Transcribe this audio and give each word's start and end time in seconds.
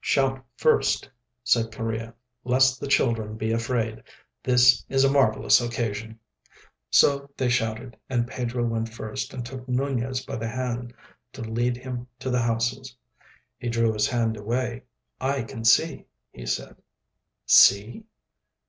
"Shout 0.00 0.44
first," 0.56 1.08
said 1.44 1.70
Correa, 1.70 2.12
"lest 2.42 2.80
the 2.80 2.88
children 2.88 3.36
be 3.36 3.52
afraid. 3.52 4.02
This 4.42 4.84
is 4.88 5.04
a 5.04 5.08
marvellous 5.12 5.60
occasion." 5.60 6.18
So 6.90 7.30
they 7.36 7.48
shouted, 7.48 7.96
and 8.08 8.26
Pedro 8.26 8.64
went 8.64 8.88
first 8.92 9.32
and 9.32 9.46
took 9.46 9.68
Nunez 9.68 10.26
by 10.26 10.34
the 10.38 10.48
hand 10.48 10.92
to 11.34 11.42
lead 11.42 11.76
him 11.76 12.08
to 12.18 12.30
the 12.30 12.42
houses. 12.42 12.96
He 13.58 13.68
drew 13.68 13.92
his 13.92 14.08
hand 14.08 14.36
away. 14.36 14.82
"I 15.20 15.42
can 15.42 15.64
see," 15.64 16.06
he 16.32 16.46
said. 16.46 16.74
"See?" 17.46 18.02